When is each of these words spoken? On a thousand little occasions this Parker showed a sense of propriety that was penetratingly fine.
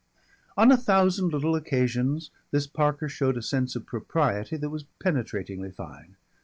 On 0.57 0.71
a 0.71 0.77
thousand 0.77 1.29
little 1.31 1.55
occasions 1.55 2.31
this 2.49 2.65
Parker 2.65 3.07
showed 3.07 3.37
a 3.37 3.41
sense 3.43 3.75
of 3.75 3.85
propriety 3.85 4.57
that 4.57 4.71
was 4.71 4.85
penetratingly 4.99 5.69
fine. 5.69 6.15